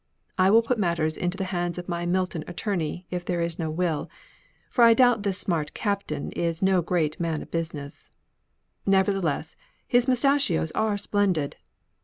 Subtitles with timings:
[0.35, 3.69] I will put matters into the hands of my Milton attorney if there is no
[3.69, 4.09] will;
[4.71, 8.09] for I doubt this smart Captain is no great man of business.
[8.83, 9.55] Nevertheless,
[9.87, 11.57] his moustachios are splendid.